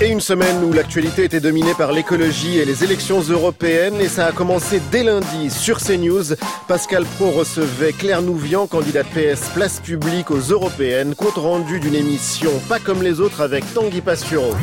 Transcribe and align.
Et 0.00 0.10
une 0.10 0.20
semaine 0.20 0.62
où 0.62 0.72
l'actualité 0.72 1.24
était 1.24 1.40
dominée 1.40 1.74
par 1.74 1.90
l'écologie 1.90 2.58
et 2.58 2.64
les 2.64 2.84
élections 2.84 3.20
européennes 3.20 4.00
et 4.00 4.06
ça 4.06 4.26
a 4.26 4.32
commencé 4.32 4.80
dès 4.92 5.02
lundi 5.02 5.50
sur 5.50 5.78
CNews. 5.80 6.36
Pascal 6.68 7.04
Pro 7.16 7.32
recevait 7.32 7.92
Claire 7.92 8.22
Nouvian, 8.22 8.68
candidate 8.68 9.08
PS 9.08 9.48
Place 9.52 9.80
Publique 9.80 10.30
aux 10.30 10.38
européennes, 10.38 11.16
compte 11.16 11.34
rendu 11.34 11.80
d'une 11.80 11.96
émission 11.96 12.52
pas 12.68 12.78
comme 12.78 13.02
les 13.02 13.18
autres 13.18 13.40
avec 13.40 13.64
Tanguy 13.74 14.00
Pastureau. 14.00 14.54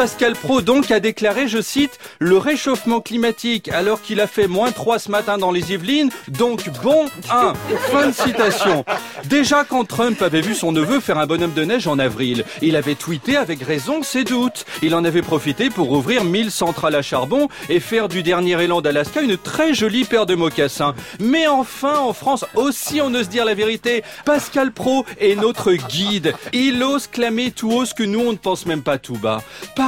Pascal 0.00 0.32
Pro 0.32 0.62
donc 0.62 0.90
a 0.92 0.98
déclaré, 0.98 1.46
je 1.46 1.60
cite, 1.60 1.98
le 2.20 2.38
réchauffement 2.38 3.02
climatique 3.02 3.68
alors 3.68 4.00
qu'il 4.00 4.22
a 4.22 4.26
fait 4.26 4.46
moins 4.46 4.72
3 4.72 4.98
ce 4.98 5.10
matin 5.10 5.36
dans 5.36 5.52
les 5.52 5.74
Yvelines, 5.74 6.08
donc 6.28 6.70
bon 6.82 7.04
1. 7.30 7.52
Fin 7.90 8.06
de 8.06 8.12
citation. 8.12 8.86
Déjà 9.26 9.62
quand 9.62 9.84
Trump 9.84 10.22
avait 10.22 10.40
vu 10.40 10.54
son 10.54 10.72
neveu 10.72 11.00
faire 11.00 11.18
un 11.18 11.26
bonhomme 11.26 11.52
de 11.52 11.64
neige 11.64 11.86
en 11.86 11.98
avril, 11.98 12.46
il 12.62 12.76
avait 12.76 12.94
tweeté 12.94 13.36
avec 13.36 13.62
raison 13.62 14.02
ses 14.02 14.24
doutes. 14.24 14.64
Il 14.80 14.94
en 14.94 15.04
avait 15.04 15.20
profité 15.20 15.68
pour 15.68 15.92
ouvrir 15.92 16.24
1000 16.24 16.50
centrales 16.50 16.94
à 16.94 17.02
charbon 17.02 17.48
et 17.68 17.78
faire 17.78 18.08
du 18.08 18.22
dernier 18.22 18.58
élan 18.62 18.80
d'Alaska 18.80 19.20
une 19.20 19.36
très 19.36 19.74
jolie 19.74 20.04
paire 20.04 20.24
de 20.24 20.34
mocassins. 20.34 20.94
Mais 21.18 21.46
enfin, 21.46 21.98
en 21.98 22.14
France 22.14 22.46
aussi, 22.54 23.02
on 23.02 23.14
ose 23.14 23.28
dire 23.28 23.44
la 23.44 23.52
vérité. 23.52 24.02
Pascal 24.24 24.72
Pro 24.72 25.04
est 25.20 25.36
notre 25.36 25.74
guide. 25.74 26.32
Il 26.54 26.82
ose 26.82 27.06
clamer 27.06 27.50
tout 27.50 27.70
haut 27.70 27.84
ce 27.84 27.92
que 27.92 28.02
nous 28.02 28.20
on 28.20 28.32
ne 28.32 28.38
pense 28.38 28.64
même 28.64 28.82
pas 28.82 28.96
tout 28.96 29.18
bas 29.18 29.42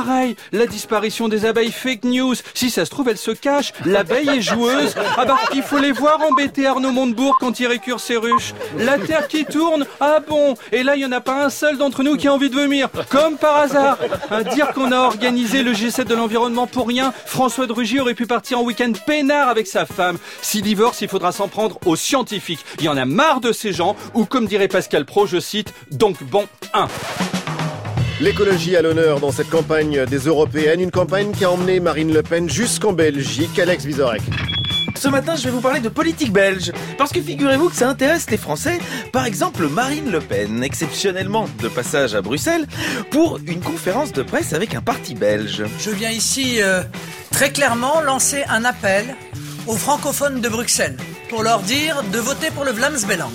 pareil, 0.05 0.37
la 0.53 0.67
disparition 0.67 1.29
des 1.29 1.45
abeilles 1.45 1.71
fake 1.71 2.05
news. 2.05 2.35
Si 2.55 2.71
ça 2.71 2.85
se 2.85 2.91
trouve, 2.91 3.09
elle 3.09 3.19
se 3.19 3.31
cache. 3.31 3.73
L'abeille 3.85 4.29
est 4.29 4.41
joueuse. 4.41 4.95
Ah 5.17 5.25
bah, 5.25 5.39
il 5.55 5.63
faut 5.63 5.79
les 5.79 5.93
voir 5.93 6.21
embêter 6.29 6.67
Arnaud 6.67 6.93
Montebourg 6.93 7.37
quand 7.39 7.61
il 7.61 7.67
récure 7.67 8.01
ses 8.01 8.17
ruches. 8.17 8.55
La 8.79 8.99
terre 8.99 9.29
qui 9.29 9.45
tourne. 9.45 9.87
Ah 10.01 10.19
bon? 10.27 10.55
Et 10.73 10.83
là, 10.83 10.97
il 10.97 11.01
n'y 11.01 11.05
en 11.05 11.13
a 11.13 11.21
pas 11.21 11.45
un 11.45 11.51
seul 11.51 11.79
d'entre 11.79 12.03
nous 12.03 12.17
qui 12.17 12.27
a 12.27 12.33
envie 12.33 12.51
de 12.51 12.55
vomir. 12.55 12.89
Comme 13.11 13.37
par 13.37 13.57
hasard. 13.59 13.99
Dire 14.55 14.73
qu'on 14.73 14.91
a 14.93 14.99
organisé 14.99 15.63
le 15.63 15.73
G7 15.73 16.05
de 16.05 16.15
l'environnement 16.15 16.67
pour 16.67 16.89
rien. 16.89 17.13
François 17.27 17.67
de 17.67 17.73
Rugy 17.73 18.01
aurait 18.01 18.15
pu 18.15 18.27
partir 18.27 18.59
en 18.59 18.63
week-end 18.63 18.93
peinard 19.07 19.49
avec 19.49 19.67
sa 19.67 19.87
femme. 19.87 20.19
Si 20.41 20.63
divorce, 20.63 21.01
il 21.01 21.09
faudra 21.09 21.33
s'en 21.33 21.49
prendre 21.49 21.79
aux 21.87 21.97
scientifiques. 21.97 22.65
Il 22.79 22.85
y 22.85 22.89
en 22.89 22.97
a 22.97 23.05
marre 23.05 23.41
de 23.41 23.53
ces 23.53 23.73
gens. 23.73 23.95
Ou 24.15 24.25
comme 24.25 24.47
dirait 24.47 24.69
Pascal 24.69 25.05
Pro, 25.05 25.27
je 25.27 25.39
cite, 25.39 25.73
donc 25.91 26.23
bon, 26.25 26.47
un. 26.75 26.89
L'écologie 28.23 28.77
à 28.77 28.83
l'honneur 28.83 29.19
dans 29.19 29.33
cette 29.33 29.51
campagne 29.51 30.07
des 30.07 30.19
européennes, 30.19 30.81
une 30.81 30.93
campagne 30.93 31.33
qui 31.33 31.45
a 31.45 31.51
emmené 31.51 31.81
Marine 31.81 32.15
Le 32.15 32.23
Pen 32.23 32.49
jusqu'en 32.49 32.93
Belgique. 32.93 33.59
Alex 33.59 33.85
Vizorek. 33.85 34.23
Ce 34.95 35.09
matin, 35.09 35.35
je 35.35 35.43
vais 35.43 35.51
vous 35.51 35.61
parler 35.61 35.81
de 35.81 35.89
politique 35.89 36.33
belge. 36.33 36.71
Parce 36.97 37.11
que 37.11 37.21
figurez-vous 37.21 37.69
que 37.69 37.75
ça 37.75 37.89
intéresse 37.89 38.31
les 38.31 38.37
Français. 38.37 38.79
Par 39.13 39.27
exemple, 39.27 39.67
Marine 39.67 40.13
Le 40.13 40.21
Pen, 40.21 40.63
exceptionnellement 40.63 41.49
de 41.61 41.67
passage 41.67 42.15
à 42.15 42.23
Bruxelles, 42.23 42.69
pour 43.11 43.41
une 43.45 43.61
conférence 43.61 44.13
de 44.13 44.23
presse 44.23 44.53
avec 44.53 44.77
un 44.77 44.83
parti 44.83 45.17
belge. 45.17 45.65
Je 45.81 45.91
viens 45.91 46.11
ici 46.11 46.63
euh, 46.63 46.85
très 47.33 47.51
clairement 47.51 48.03
lancer 48.03 48.45
un 48.49 48.65
appel 48.65 49.17
aux 49.67 49.77
francophones 49.77 50.41
de 50.41 50.49
Bruxelles 50.49 50.97
pour 51.29 51.43
leur 51.43 51.59
dire 51.63 52.05
de 52.13 52.19
voter 52.21 52.53
pour 52.53 52.65
le 52.65 52.71
Vlaams 52.71 53.03
Belang. 53.09 53.33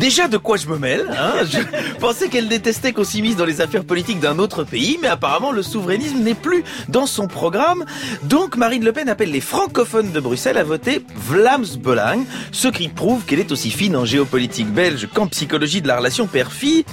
Déjà 0.00 0.28
de 0.28 0.38
quoi 0.38 0.56
je 0.56 0.66
me 0.66 0.78
mêle 0.78 1.04
hein 1.10 1.44
Je 1.44 1.58
pensais 2.00 2.30
qu'elle 2.30 2.48
détestait 2.48 2.94
qu'on 2.94 3.04
s'immisce 3.04 3.36
dans 3.36 3.44
les 3.44 3.60
affaires 3.60 3.84
politiques 3.84 4.18
d'un 4.18 4.38
autre 4.38 4.64
pays, 4.64 4.98
mais 5.02 5.08
apparemment 5.08 5.52
le 5.52 5.62
souverainisme 5.62 6.20
n'est 6.20 6.34
plus 6.34 6.64
dans 6.88 7.04
son 7.04 7.28
programme. 7.28 7.84
Donc 8.22 8.56
Marine 8.56 8.82
Le 8.82 8.92
Pen 8.92 9.10
appelle 9.10 9.30
les 9.30 9.42
francophones 9.42 10.10
de 10.10 10.18
Bruxelles 10.18 10.56
à 10.56 10.64
voter 10.64 11.04
Vlaams 11.14 11.76
Belang, 11.78 12.24
ce 12.50 12.68
qui 12.68 12.88
prouve 12.88 13.26
qu'elle 13.26 13.40
est 13.40 13.52
aussi 13.52 13.70
fine 13.70 13.94
en 13.94 14.06
géopolitique 14.06 14.72
belge 14.72 15.06
qu'en 15.12 15.26
psychologie 15.26 15.82
de 15.82 15.88
la 15.88 15.98
relation 15.98 16.26
père-fille. 16.26 16.86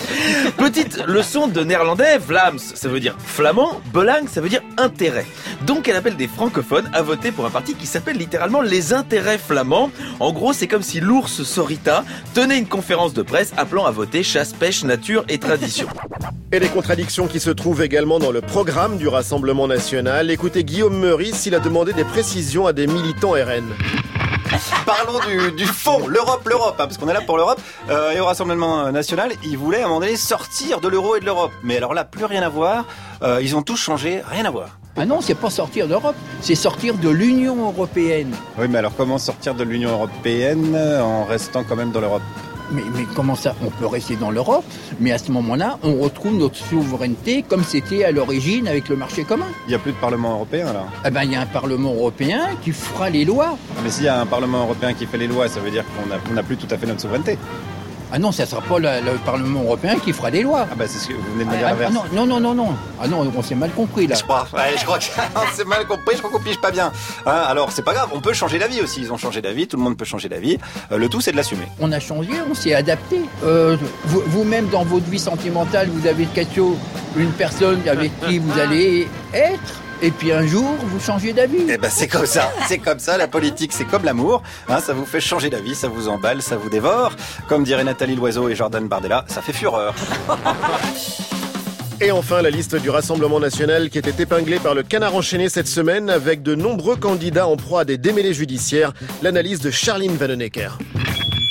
Petite 0.57 1.01
leçon 1.07 1.47
de 1.47 1.63
néerlandais, 1.63 2.17
Vlaams 2.17 2.59
ça 2.59 2.89
veut 2.89 2.99
dire 2.99 3.15
flamand, 3.25 3.79
Belang 3.93 4.27
ça 4.27 4.41
veut 4.41 4.49
dire 4.49 4.63
intérêt. 4.77 5.25
Donc 5.65 5.87
elle 5.87 5.95
appelle 5.95 6.15
des 6.15 6.27
francophones 6.27 6.89
à 6.93 7.01
voter 7.01 7.31
pour 7.31 7.45
un 7.45 7.49
parti 7.49 7.73
qui 7.73 7.87
s'appelle 7.87 8.17
littéralement 8.17 8.61
les 8.61 8.93
intérêts 8.93 9.37
flamands. 9.37 9.91
En 10.19 10.31
gros 10.31 10.53
c'est 10.53 10.67
comme 10.67 10.83
si 10.83 10.99
l'ours 10.99 11.43
Sorita 11.43 12.03
tenait 12.33 12.59
une 12.59 12.67
conférence 12.67 13.13
de 13.13 13.21
presse 13.21 13.53
appelant 13.57 13.85
à 13.85 13.91
voter 13.91 14.23
chasse, 14.23 14.53
pêche, 14.53 14.83
nature 14.83 15.25
et 15.29 15.37
tradition. 15.37 15.87
Et 16.53 16.59
les 16.59 16.69
contradictions 16.69 17.27
qui 17.27 17.41
se 17.41 17.49
trouvent 17.49 17.81
également 17.81 18.19
dans 18.19 18.31
le 18.31 18.39
programme 18.39 18.97
du 18.97 19.09
Rassemblement 19.09 19.67
national. 19.67 20.31
Écoutez 20.31 20.63
Guillaume 20.63 20.97
Meurice, 20.97 21.45
il 21.45 21.53
a 21.53 21.59
demandé 21.59 21.91
des 21.91 22.05
précisions 22.05 22.67
à 22.67 22.71
des 22.71 22.87
militants 22.87 23.31
RN. 23.31 23.65
Parlons 24.85 25.19
du, 25.55 25.65
fond, 25.65 26.07
l'Europe, 26.07 26.47
l'Europe, 26.47 26.75
hein, 26.79 26.85
parce 26.85 26.97
qu'on 26.97 27.09
est 27.09 27.13
là 27.13 27.21
pour 27.21 27.35
l'Europe. 27.35 27.59
Euh, 27.89 28.11
et 28.11 28.19
au 28.21 28.25
Rassemblement 28.25 28.89
national, 28.91 29.33
ils 29.43 29.57
voulaient 29.57 29.81
à 29.81 29.85
un 29.85 29.87
moment 29.89 29.99
donné 29.99 30.15
sortir 30.15 30.79
de 30.79 30.87
l'euro 30.87 31.17
et 31.17 31.19
de 31.19 31.25
l'Europe. 31.25 31.51
Mais 31.63 31.77
alors 31.77 31.93
là, 31.93 32.05
plus 32.05 32.25
rien 32.25 32.41
à 32.41 32.49
voir. 32.49 32.85
Euh, 33.21 33.39
ils 33.41 33.55
ont 33.55 33.61
tous 33.61 33.75
changé, 33.75 34.21
rien 34.25 34.45
à 34.45 34.49
voir. 34.49 34.79
Ah 34.99 35.05
non, 35.05 35.21
c'est 35.21 35.35
pas 35.35 35.51
sortir 35.51 35.87
d'Europe, 35.87 36.15
c'est 36.41 36.55
sortir 36.55 36.95
de 36.95 37.09
l'Union 37.09 37.67
européenne. 37.67 38.31
Oui, 38.57 38.65
mais 38.67 38.79
alors 38.79 38.93
comment 38.97 39.19
sortir 39.19 39.53
de 39.53 39.63
l'Union 39.63 39.91
européenne 39.91 40.75
en 40.75 41.23
restant 41.23 41.63
quand 41.63 41.75
même 41.75 41.91
dans 41.91 42.01
l'Europe? 42.01 42.23
Mais, 42.71 42.81
comment 43.15 43.35
ça 43.35 43.55
On 43.63 43.69
peut 43.69 43.85
rester 43.85 44.15
dans 44.15 44.31
l'Europe, 44.31 44.65
mais 44.99 45.11
à 45.11 45.19
ce 45.19 45.31
moment-là, 45.31 45.77
on 45.83 45.97
retrouve 46.01 46.35
notre 46.35 46.55
souveraineté 46.55 47.43
comme 47.47 47.63
c'était 47.63 48.03
à 48.05 48.11
l'origine 48.11 48.67
avec 48.67 48.89
le 48.89 48.95
marché 48.95 49.23
commun. 49.23 49.45
Il 49.67 49.69
n'y 49.69 49.75
a 49.75 49.79
plus 49.79 49.91
de 49.93 49.97
Parlement 49.97 50.33
européen 50.33 50.73
là 50.73 50.85
Eh 51.05 51.11
ben, 51.11 51.23
il 51.23 51.31
y 51.31 51.35
a 51.35 51.41
un 51.41 51.45
Parlement 51.45 51.93
européen 51.93 52.41
qui 52.63 52.71
fera 52.71 53.09
les 53.09 53.23
lois. 53.23 53.55
Mais 53.83 53.89
s'il 53.91 54.05
y 54.05 54.09
a 54.09 54.19
un 54.19 54.25
Parlement 54.25 54.63
européen 54.63 54.93
qui 54.93 55.05
fait 55.05 55.17
les 55.19 55.27
lois, 55.27 55.47
ça 55.47 55.59
veut 55.59 55.71
dire 55.71 55.85
qu'on 55.95 56.33
n'a 56.33 56.43
plus 56.43 56.57
tout 56.57 56.67
à 56.71 56.77
fait 56.77 56.87
notre 56.87 57.01
souveraineté. 57.01 57.37
Ah 58.11 58.19
non, 58.19 58.31
ça 58.31 58.43
ne 58.43 58.47
sera 58.47 58.61
pas 58.61 58.79
le, 58.79 59.17
Parlement 59.25 59.63
européen 59.63 59.97
qui 59.99 60.13
fera 60.13 60.31
des 60.31 60.41
lois. 60.41 60.65
Ah 60.71 60.75
bah 60.75 60.85
c'est 60.87 60.99
ce 60.99 61.09
que 61.09 61.13
vous 61.13 61.33
venez 61.33 61.43
de 61.43 61.49
me 61.49 61.57
dire 61.57 61.67
ah, 61.67 61.89
non, 61.89 62.25
non, 62.25 62.39
non, 62.39 62.53
non, 62.53 62.69
Ah 63.01 63.07
non, 63.07 63.29
on 63.35 63.41
s'est 63.41 63.55
mal 63.55 63.71
compris 63.71 64.07
là. 64.07 64.15
Je 64.15 64.23
crois, 64.23 64.47
je 64.77 64.85
crois 64.85 64.99
qu'on 64.99 65.55
s'est 65.55 65.65
mal 65.65 65.85
compris, 65.85 66.13
je 66.15 66.19
crois 66.19 66.31
qu'on 66.31 66.39
pige 66.39 66.61
pas 66.61 66.71
bien. 66.71 66.91
Hein, 67.25 67.43
alors 67.47 67.71
c'est 67.71 67.81
pas 67.81 67.93
grave, 67.93 68.09
on 68.13 68.21
peut 68.21 68.33
changer 68.33 68.59
d'avis 68.59 68.81
aussi. 68.81 69.01
Ils 69.01 69.11
ont 69.11 69.17
changé 69.17 69.41
d'avis, 69.41 69.67
tout 69.67 69.77
le 69.77 69.83
monde 69.83 69.97
peut 69.97 70.05
changer 70.05 70.29
d'avis. 70.29 70.57
Euh, 70.91 70.97
le 70.97 71.09
tout 71.09 71.19
c'est 71.19 71.31
de 71.31 71.37
l'assumer. 71.37 71.65
On 71.79 71.91
a 71.91 71.99
changé, 71.99 72.31
on 72.49 72.53
s'est 72.53 72.73
adapté. 72.73 73.21
Euh, 73.43 73.75
vous-même 74.05 74.67
dans 74.69 74.83
votre 74.83 75.09
vie 75.09 75.19
sentimentale, 75.19 75.89
vous 75.89 76.07
avez 76.07 76.25
quelque 76.25 76.61
une 77.17 77.31
personne 77.31 77.81
avec 77.87 78.11
qui 78.21 78.39
vous 78.39 78.59
allez 78.59 79.07
être 79.33 79.81
et 80.01 80.11
puis 80.11 80.31
un 80.31 80.45
jour, 80.45 80.75
vous 80.83 80.99
changez 80.99 81.33
d'avis. 81.33 81.65
Eh 81.69 81.77
ben 81.77 81.89
c'est 81.89 82.07
comme 82.07 82.25
ça, 82.25 82.51
c'est 82.67 82.77
comme 82.77 82.99
ça. 82.99 83.17
La 83.17 83.27
politique, 83.27 83.73
c'est 83.73 83.85
comme 83.85 84.03
l'amour. 84.03 84.43
Hein, 84.69 84.79
ça 84.79 84.93
vous 84.93 85.05
fait 85.05 85.19
changer 85.19 85.49
d'avis, 85.49 85.75
ça 85.75 85.87
vous 85.87 86.07
emballe, 86.09 86.41
ça 86.41 86.57
vous 86.57 86.69
dévore. 86.69 87.11
Comme 87.47 87.63
dirait 87.63 87.83
Nathalie 87.83 88.15
Loiseau 88.15 88.49
et 88.49 88.55
Jordan 88.55 88.87
Bardella, 88.87 89.25
ça 89.27 89.41
fait 89.41 89.53
fureur. 89.53 89.93
Et 91.99 92.11
enfin, 92.11 92.43
la 92.43 92.51
liste 92.51 92.75
du 92.75 92.91
Rassemblement 92.91 93.39
national 93.39 93.89
qui 93.89 93.97
était 93.97 94.21
épinglée 94.21 94.59
par 94.59 94.75
le 94.75 94.83
canard 94.83 95.15
enchaîné 95.15 95.49
cette 95.49 95.67
semaine 95.67 96.11
avec 96.11 96.43
de 96.43 96.53
nombreux 96.53 96.95
candidats 96.95 97.47
en 97.47 97.57
proie 97.57 97.81
à 97.81 97.85
des 97.85 97.97
démêlés 97.97 98.35
judiciaires. 98.35 98.93
L'analyse 99.23 99.61
de 99.61 99.71
Charline 99.71 100.15
Vanhoenacker. 100.15 100.77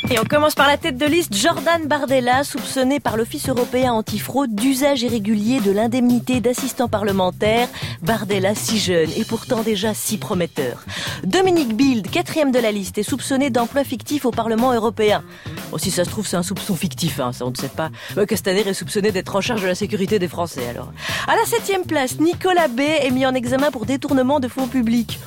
Et 0.09 0.21
on 0.21 0.25
commence 0.25 0.55
par 0.55 0.69
la 0.69 0.77
tête 0.77 0.97
de 0.97 1.05
liste, 1.05 1.35
Jordan 1.35 1.85
Bardella, 1.87 2.45
soupçonné 2.45 3.01
par 3.01 3.17
l'Office 3.17 3.49
européen 3.49 3.93
antifraude 3.93 4.55
d'usage 4.55 5.03
irrégulier 5.03 5.59
de 5.61 5.73
l'indemnité 5.73 6.41
d'assistant 6.41 6.87
parlementaire. 6.87 7.67
Bardella, 8.03 8.55
si 8.55 8.79
jeune 8.79 9.11
et 9.17 9.25
pourtant 9.25 9.63
déjà 9.63 9.95
si 9.95 10.17
prometteur. 10.17 10.85
Dominique 11.25 11.75
Bild, 11.75 12.09
quatrième 12.09 12.53
de 12.53 12.61
la 12.61 12.71
liste, 12.71 12.99
est 12.99 13.03
soupçonné 13.03 13.51
d'emploi 13.51 13.83
fictif 13.83 14.27
au 14.27 14.31
Parlement 14.31 14.73
européen. 14.73 15.25
Bon, 15.71 15.79
si 15.79 15.91
ça 15.91 16.05
se 16.05 16.11
trouve, 16.11 16.27
c'est 16.27 16.37
un 16.37 16.43
soupçon 16.43 16.77
fictif, 16.77 17.21
hein, 17.21 17.33
ça 17.33 17.45
on 17.45 17.51
ne 17.51 17.57
sait 17.57 17.69
pas. 17.69 17.91
Castaner 18.27 18.67
est 18.67 18.75
soupçonné 18.75 19.11
d'être 19.13 19.35
en 19.35 19.41
charge 19.41 19.63
de 19.63 19.67
la 19.67 19.75
sécurité 19.75 20.19
des 20.19 20.29
Français, 20.29 20.69
alors. 20.69 20.93
À 21.27 21.37
la 21.37 21.45
septième 21.45 21.83
place, 21.83 22.21
Nicolas 22.21 22.69
B 22.69 22.81
est 22.81 23.11
mis 23.11 23.27
en 23.27 23.35
examen 23.35 23.71
pour 23.71 23.87
détournement 23.87 24.41
de 24.41 24.49
fonds 24.49 24.69
publics. 24.69 25.19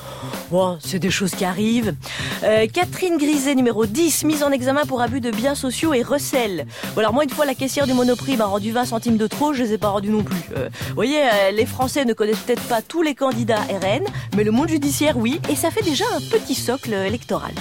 Bon, 0.50 0.78
c'est 0.80 0.98
des 0.98 1.10
choses 1.10 1.32
qui 1.32 1.44
arrivent. 1.44 1.94
Euh, 2.42 2.66
Catherine 2.66 3.18
Griset, 3.18 3.54
numéro 3.54 3.86
10, 3.86 4.24
mise 4.24 4.42
en 4.42 4.50
examen 4.50 4.84
pour 4.84 5.00
abus 5.00 5.20
de 5.20 5.30
biens 5.30 5.54
sociaux 5.54 5.94
et 5.94 6.02
recel. 6.02 6.66
Bon, 6.94 7.00
alors 7.00 7.12
moi, 7.12 7.22
une 7.22 7.30
fois, 7.30 7.46
la 7.46 7.54
caissière 7.54 7.86
du 7.86 7.92
Monoprix 7.92 8.36
m'a 8.36 8.46
rendu 8.46 8.72
20 8.72 8.86
centimes 8.86 9.16
de 9.16 9.26
trop, 9.26 9.52
je 9.52 9.62
les 9.62 9.74
ai 9.74 9.78
pas 9.78 9.90
rendus 9.90 10.10
non 10.10 10.24
plus. 10.24 10.40
Euh, 10.56 10.68
vous 10.88 10.94
voyez, 10.94 11.22
euh, 11.22 11.50
les 11.52 11.66
Français 11.66 12.04
ne 12.04 12.14
connaissent 12.14 12.40
peut-être 12.40 12.62
pas 12.62 12.82
tous 12.82 13.02
les 13.02 13.14
candidats 13.14 13.60
RN, 13.60 14.04
mais 14.36 14.42
le 14.42 14.50
monde 14.50 14.68
judiciaire, 14.68 15.16
oui, 15.16 15.40
et 15.48 15.54
ça 15.54 15.70
fait 15.70 15.82
déjà 15.82 16.04
un 16.16 16.20
petit 16.20 16.56
socle 16.56 16.94
électoral. 16.94 17.52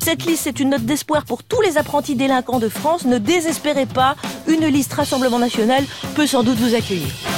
Cette 0.00 0.24
liste, 0.24 0.42
c'est 0.44 0.60
une 0.60 0.70
note 0.70 0.84
d'espoir 0.84 1.24
pour 1.24 1.42
tous 1.42 1.60
les 1.62 1.78
apprentis 1.78 2.14
de 2.60 2.68
France. 2.68 3.04
Ne 3.04 3.18
désespérez 3.18 3.86
pas, 3.86 4.16
une 4.48 4.66
liste 4.66 4.92
Rassemblement 4.92 5.38
National 5.38 5.84
peut 6.14 6.26
sans 6.26 6.42
doute 6.42 6.58
vous 6.58 6.74
accueillir. 6.74 7.35